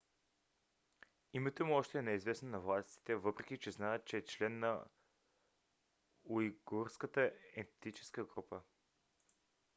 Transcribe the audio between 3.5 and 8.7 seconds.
че знаят че е член на уйгурската етническа група